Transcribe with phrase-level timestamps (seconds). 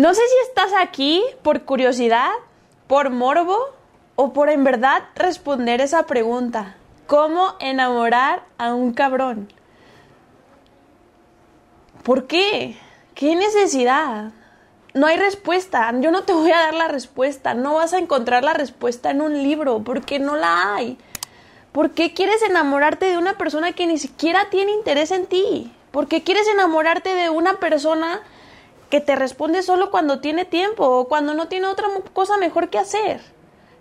[0.00, 2.30] No sé si estás aquí por curiosidad,
[2.86, 3.58] por morbo
[4.16, 6.74] o por en verdad responder esa pregunta.
[7.06, 9.52] ¿Cómo enamorar a un cabrón?
[12.02, 12.78] ¿Por qué?
[13.14, 14.30] ¿Qué necesidad?
[14.94, 15.92] No hay respuesta.
[16.00, 17.52] Yo no te voy a dar la respuesta.
[17.52, 20.96] No vas a encontrar la respuesta en un libro porque no la hay.
[21.72, 25.70] ¿Por qué quieres enamorarte de una persona que ni siquiera tiene interés en ti?
[25.90, 28.22] ¿Por qué quieres enamorarte de una persona
[28.90, 32.78] que te responde solo cuando tiene tiempo o cuando no tiene otra cosa mejor que
[32.78, 33.22] hacer?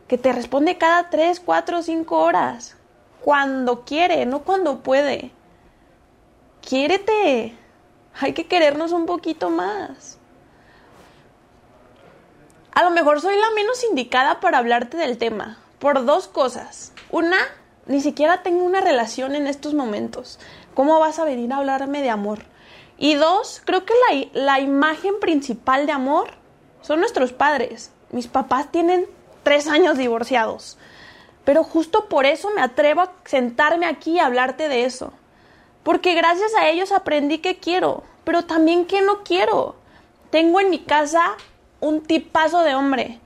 [0.07, 2.77] Que te responde cada tres, cuatro, cinco horas.
[3.21, 5.31] Cuando quiere, no cuando puede.
[6.61, 7.57] Quiérete.
[8.21, 10.19] Hay que querernos un poquito más.
[12.71, 16.93] A lo mejor soy la menos indicada para hablarte del tema, por dos cosas.
[17.09, 17.37] Una,
[17.87, 20.39] ni siquiera tengo una relación en estos momentos.
[20.75, 22.39] ¿Cómo vas a venir a hablarme de amor?
[23.01, 26.31] Y dos, creo que la, la imagen principal de amor
[26.81, 27.91] son nuestros padres.
[28.11, 29.05] Mis papás tienen
[29.43, 30.77] tres años divorciados.
[31.45, 35.13] Pero justo por eso me atrevo a sentarme aquí y hablarte de eso.
[35.83, 39.75] Porque gracias a ellos aprendí que quiero, pero también que no quiero.
[40.29, 41.37] Tengo en mi casa
[41.79, 43.21] un tipazo de hombre.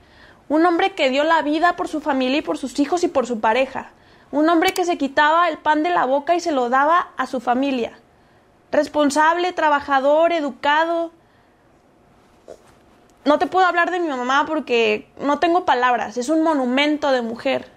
[0.48, 3.26] Un hombre que dio la vida por su familia y por sus hijos y por
[3.26, 3.90] su pareja.
[4.30, 7.26] Un hombre que se quitaba el pan de la boca y se lo daba a
[7.26, 7.98] su familia.
[8.74, 11.12] Responsable, trabajador, educado.
[13.24, 16.16] No te puedo hablar de mi mamá porque no tengo palabras.
[16.16, 17.70] Es un monumento de mujer.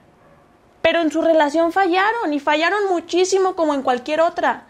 [0.81, 4.65] Pero en su relación fallaron y fallaron muchísimo como en cualquier otra.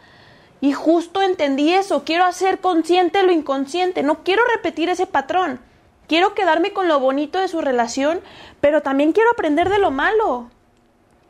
[0.60, 2.04] Y justo entendí eso.
[2.04, 4.04] Quiero hacer consciente lo inconsciente.
[4.04, 5.62] No quiero repetir ese patrón.
[6.10, 8.20] Quiero quedarme con lo bonito de su relación,
[8.60, 10.50] pero también quiero aprender de lo malo.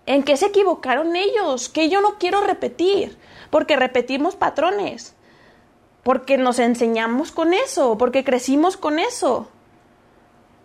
[0.07, 1.69] ¿En qué se equivocaron ellos?
[1.69, 3.15] Que yo no quiero repetir,
[3.51, 5.15] porque repetimos patrones,
[6.01, 9.47] porque nos enseñamos con eso, porque crecimos con eso.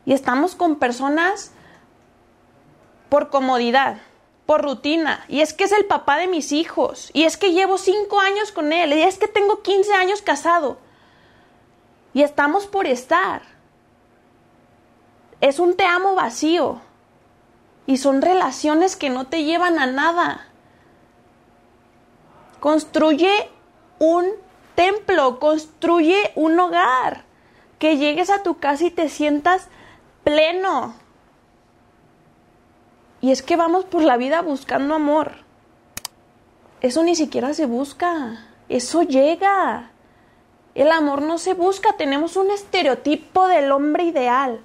[0.06, 1.52] Y estamos con personas
[3.10, 3.98] por comodidad,
[4.46, 5.26] por rutina.
[5.28, 7.10] Y es que es el papá de mis hijos.
[7.12, 8.94] Y es que llevo cinco años con él.
[8.94, 10.78] Y es que tengo 15 años casado.
[12.14, 13.42] Y estamos por estar
[15.42, 16.80] es un te amo vacío.
[17.86, 20.46] Y son relaciones que no te llevan a nada.
[22.60, 23.50] Construye
[23.98, 24.26] un
[24.74, 27.24] templo, construye un hogar.
[27.78, 29.68] Que llegues a tu casa y te sientas
[30.22, 30.94] pleno.
[33.20, 35.32] Y es que vamos por la vida buscando amor.
[36.80, 38.46] Eso ni siquiera se busca.
[38.68, 39.90] Eso llega.
[40.74, 41.96] El amor no se busca.
[41.96, 44.60] Tenemos un estereotipo del hombre ideal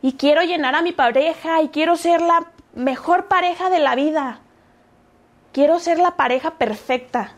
[0.00, 4.40] y quiero llenar a mi pareja y quiero ser la mejor pareja de la vida.
[5.52, 7.32] Quiero ser la pareja perfecta.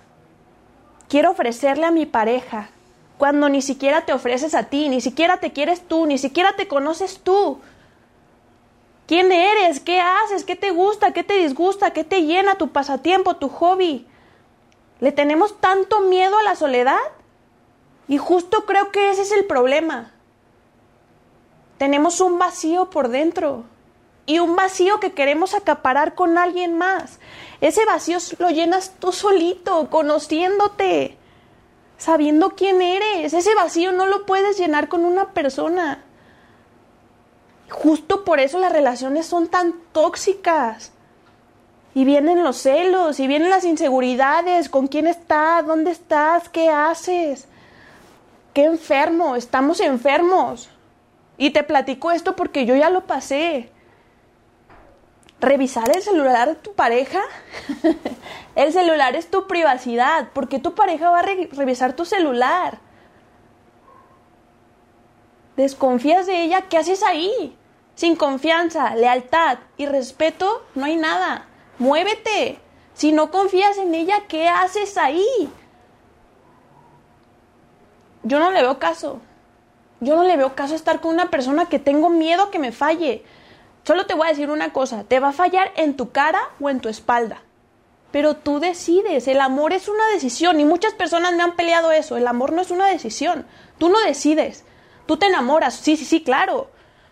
[1.09, 2.71] Quiero ofrecerle a mi pareja
[3.17, 6.69] cuando ni siquiera te ofreces a ti, ni siquiera te quieres tú, ni siquiera te
[6.69, 7.61] conoces tú.
[9.07, 9.81] ¿Quién eres?
[9.81, 10.45] ¿Qué haces?
[10.45, 11.13] ¿Qué te gusta?
[11.13, 11.93] ¿Qué te disgusta?
[11.93, 14.07] ¿Qué te llena tu pasatiempo, tu hobby?
[15.01, 17.01] ¿Le tenemos tanto miedo a la soledad?
[18.07, 20.13] Y justo creo que ese es el problema
[21.81, 23.65] tenemos un vacío por dentro
[24.27, 27.19] y un vacío que queremos acaparar con alguien más.
[27.63, 31.17] Ese vacío lo llenas tú solito, conociéndote,
[31.97, 33.33] sabiendo quién eres.
[33.33, 36.05] Ese vacío no lo puedes llenar con una persona.
[37.71, 40.93] Justo por eso las relaciones son tan tóxicas.
[41.95, 47.49] Y vienen los celos, y vienen las inseguridades, con quién estás, dónde estás, qué haces.
[48.53, 50.69] Qué enfermo, estamos enfermos.
[51.41, 53.71] Y te platico esto porque yo ya lo pasé.
[55.41, 57.23] Revisar el celular de tu pareja.
[58.57, 60.29] el celular es tu privacidad.
[60.35, 62.79] ¿Por qué tu pareja va a revisar tu celular?
[65.57, 67.57] Desconfías de ella, ¿qué haces ahí?
[67.95, 71.47] Sin confianza, lealtad y respeto, no hay nada.
[71.79, 72.59] Muévete.
[72.93, 75.51] Si no confías en ella, ¿qué haces ahí?
[78.25, 79.23] Yo no le veo caso.
[80.01, 83.23] Yo no le veo caso estar con una persona que tengo miedo que me falle.
[83.85, 86.71] Solo te voy a decir una cosa, te va a fallar en tu cara o
[86.71, 87.43] en tu espalda.
[88.11, 92.17] Pero tú decides, el amor es una decisión y muchas personas me han peleado eso,
[92.17, 93.47] el amor no es una decisión,
[93.79, 94.65] tú no decides,
[95.07, 96.71] tú te enamoras, sí, sí, sí, claro,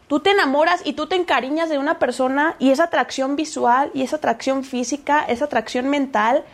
[0.08, 4.02] tú te enamoras y tú te encariñas de una persona y esa atracción visual y
[4.02, 6.44] esa atracción física, esa atracción mental,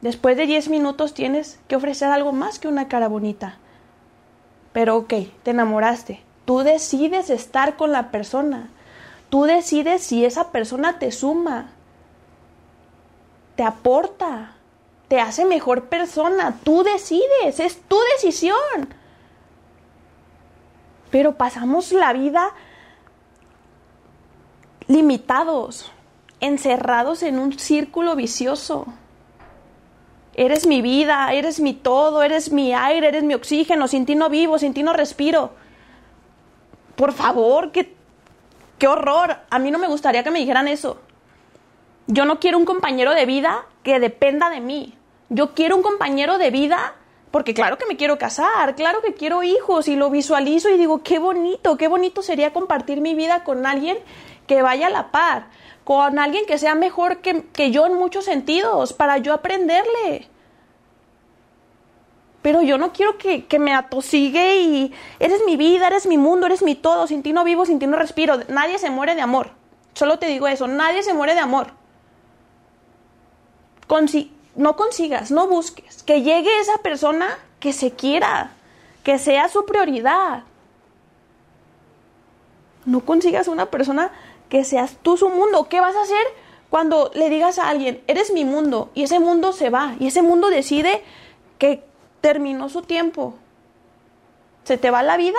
[0.00, 3.58] después de 10 minutos tienes que ofrecer algo más que una cara bonita.
[4.72, 6.22] Pero ok, te enamoraste.
[6.44, 8.70] Tú decides estar con la persona.
[9.28, 11.70] Tú decides si esa persona te suma,
[13.56, 14.52] te aporta,
[15.08, 16.58] te hace mejor persona.
[16.64, 18.94] Tú decides, es tu decisión.
[21.10, 22.50] Pero pasamos la vida
[24.86, 25.92] limitados,
[26.40, 28.86] encerrados en un círculo vicioso.
[30.34, 34.30] Eres mi vida, eres mi todo, eres mi aire, eres mi oxígeno, sin ti no
[34.30, 35.50] vivo, sin ti no respiro.
[36.96, 37.94] Por favor, qué,
[38.78, 39.36] qué horror.
[39.50, 41.00] A mí no me gustaría que me dijeran eso.
[42.06, 44.94] Yo no quiero un compañero de vida que dependa de mí.
[45.28, 46.94] Yo quiero un compañero de vida
[47.32, 51.02] porque claro que me quiero casar, claro que quiero hijos y lo visualizo y digo,
[51.02, 53.98] qué bonito, qué bonito sería compartir mi vida con alguien
[54.46, 55.46] que vaya a la par,
[55.84, 60.28] con alguien que sea mejor que, que yo en muchos sentidos, para yo aprenderle.
[62.42, 66.46] Pero yo no quiero que, que, me atosigue y eres mi vida, eres mi mundo,
[66.46, 68.40] eres mi todo, sin ti no vivo, sin ti no respiro.
[68.48, 69.50] Nadie se muere de amor.
[69.94, 71.68] Solo te digo eso, nadie se muere de amor.
[73.86, 78.52] Consi no consigas, no busques, que llegue esa persona que se quiera,
[79.02, 80.44] que sea su prioridad.
[82.84, 84.10] No consigas una persona
[84.52, 85.66] que seas tú su mundo.
[85.70, 86.26] ¿Qué vas a hacer
[86.68, 90.20] cuando le digas a alguien, eres mi mundo, y ese mundo se va, y ese
[90.20, 91.02] mundo decide
[91.56, 91.82] que
[92.20, 93.32] terminó su tiempo?
[94.64, 95.38] ¿Se te va la vida?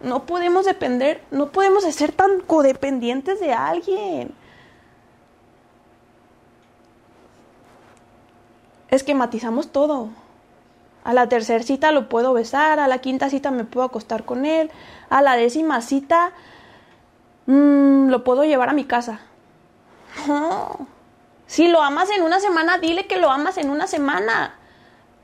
[0.00, 4.34] No podemos depender, no podemos ser tan codependientes de alguien.
[8.90, 10.08] esquematizamos todo.
[11.04, 14.44] A la tercera cita lo puedo besar, a la quinta cita me puedo acostar con
[14.44, 14.72] él,
[15.08, 16.32] a la décima cita
[17.48, 19.20] mmm, lo puedo llevar a mi casa.
[20.26, 20.86] No.
[21.46, 24.54] Si lo amas en una semana, dile que lo amas en una semana.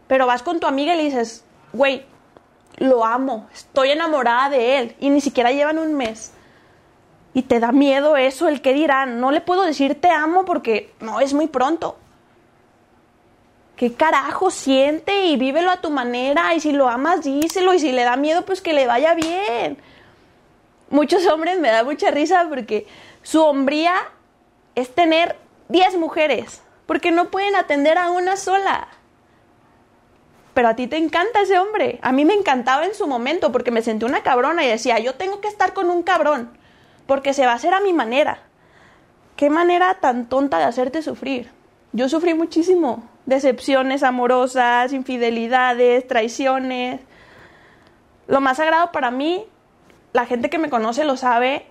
[0.09, 2.07] Pero vas con tu amiga y le dices, güey,
[2.77, 6.33] lo amo, estoy enamorada de él y ni siquiera llevan un mes.
[7.35, 9.21] Y te da miedo eso, el que dirán.
[9.21, 11.99] No le puedo decir te amo porque no es muy pronto.
[13.77, 16.55] ¿Qué carajo siente y vívelo a tu manera?
[16.55, 17.75] Y si lo amas, díselo.
[17.75, 19.79] Y si le da miedo, pues que le vaya bien.
[20.95, 22.87] Muchos hombres me da mucha risa porque
[23.25, 23.97] su hombría
[24.77, 25.35] es tener
[25.69, 28.87] 10 mujeres, porque no pueden atender a una sola.
[30.55, 31.99] Pero a ti te encanta ese hombre.
[32.01, 35.17] A mí me encantaba en su momento porque me sentí una cabrona y decía, yo
[35.17, 36.57] tengo que estar con un cabrón,
[37.09, 38.39] porque se va a hacer a mi manera.
[39.35, 41.51] Qué manera tan tonta de hacerte sufrir.
[41.91, 47.01] Yo sufrí muchísimo decepciones amorosas, infidelidades, traiciones.
[48.29, 49.45] Lo más sagrado para mí,
[50.15, 51.67] la gente que me conoce lo sabe,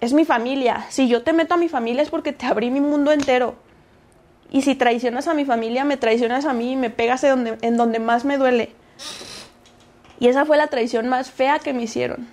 [0.00, 0.86] es mi familia.
[0.88, 3.56] Si yo te meto a mi familia es porque te abrí mi mundo entero.
[4.52, 7.98] Y si traicionas a mi familia, me traicionas a mí y me pegas en donde,
[7.98, 8.70] más me duele.
[10.20, 12.28] Y esa fue la traición más fea que me hicieron.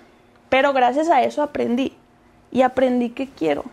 [0.50, 1.96] Pero gracias a eso aprendí.
[2.52, 3.64] Y aprendí que quiero.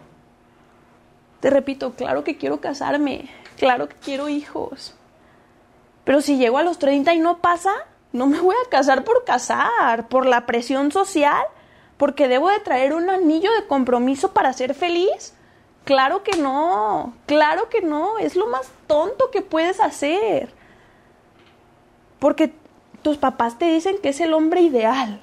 [1.42, 4.96] Te repito, claro que quiero casarme, claro que quiero hijos.
[6.06, 7.72] Pero si llego a los 30 y no pasa,
[8.14, 11.44] no me voy a casar por casar, por la presión social,
[11.98, 15.34] porque debo de traer un anillo de compromiso para ser feliz.
[15.84, 20.54] Claro que no, claro que no, es lo más tonto que puedes hacer.
[22.20, 22.54] Porque
[23.02, 25.22] tus papás te dicen que es el hombre ideal.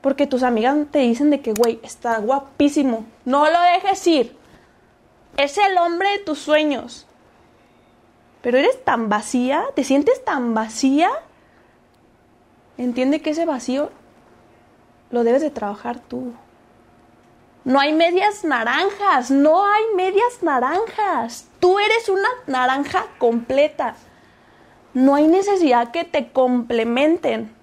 [0.00, 3.04] Porque tus amigas te dicen de que, güey, está guapísimo.
[3.24, 4.36] No lo dejes ir.
[5.36, 7.06] Es el hombre de tus sueños.
[8.42, 11.10] Pero eres tan vacía, te sientes tan vacía.
[12.80, 13.90] Entiende que ese vacío
[15.10, 16.32] lo debes de trabajar tú.
[17.62, 21.46] No hay medias naranjas, no hay medias naranjas.
[21.60, 23.96] Tú eres una naranja completa.
[24.94, 27.54] No hay necesidad que te complementen,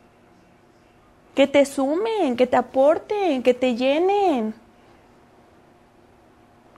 [1.33, 4.53] que te sumen, que te aporten, que te llenen.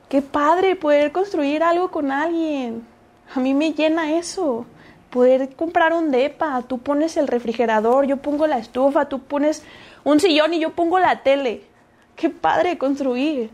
[0.07, 2.87] Qué padre poder construir algo con alguien.
[3.35, 4.65] A mí me llena eso.
[5.09, 9.63] Poder comprar un depa, tú pones el refrigerador, yo pongo la estufa, tú pones
[10.03, 11.63] un sillón y yo pongo la tele.
[12.15, 13.49] Qué padre construir.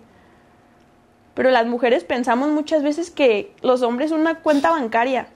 [1.34, 5.28] Pero las mujeres pensamos muchas veces que los hombres una cuenta bancaria.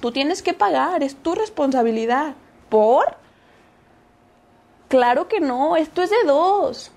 [0.00, 2.34] Tú tienes que pagar, es tu responsabilidad.
[2.68, 3.16] ¿Por?
[4.88, 6.92] Claro que no, esto es de dos.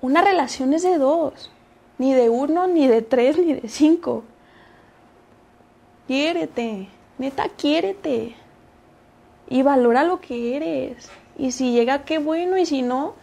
[0.00, 1.50] Una relación es de dos,
[1.98, 4.22] ni de uno, ni de tres, ni de cinco.
[6.06, 8.36] Quiérete, neta, quiérete.
[9.48, 11.10] Y valora lo que eres.
[11.36, 13.14] Y si llega, qué bueno, y si no,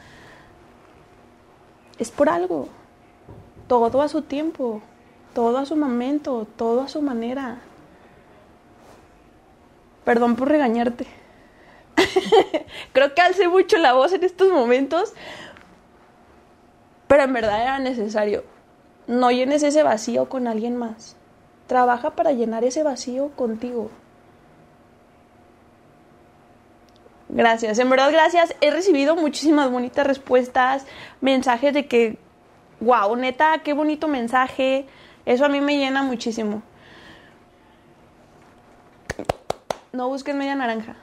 [1.98, 2.68] es por algo.
[3.68, 4.82] Todo a su tiempo,
[5.34, 7.62] todo a su momento, todo a su manera.
[10.04, 11.08] Perdón por regañarte.
[12.94, 15.14] Creo que alce mucho la voz en estos momentos,
[17.08, 18.44] pero en verdad era necesario.
[19.08, 21.16] No llenes ese vacío con alguien más.
[21.68, 23.90] Trabaja para llenar ese vacío contigo.
[27.30, 28.56] Gracias, en verdad gracias.
[28.62, 30.86] He recibido muchísimas bonitas respuestas,
[31.20, 32.18] mensajes de que,
[32.80, 34.86] wow, neta, qué bonito mensaje.
[35.26, 36.62] Eso a mí me llena muchísimo.
[39.94, 40.96] No busques media naranja.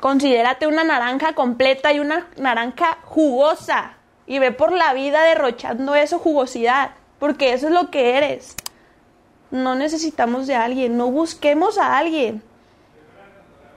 [0.00, 3.96] Considérate una naranja completa y una naranja jugosa.
[4.26, 6.92] Y ve por la vida derrochando eso, jugosidad.
[7.18, 8.56] Porque eso es lo que eres.
[9.50, 10.96] No necesitamos de alguien.
[10.96, 12.42] No busquemos a alguien.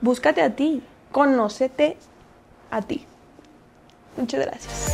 [0.01, 0.83] Búscate a ti.
[1.11, 1.97] Conócete
[2.69, 3.05] a ti.
[4.17, 4.93] Muchas gracias.